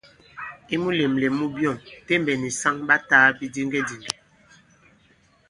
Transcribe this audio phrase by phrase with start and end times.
[0.73, 4.15] I mulèmlèm mu byɔ̂ŋ, Tembɛ̀ nì saŋ ɓa tāā bidiŋgɛdìŋgɛ̀.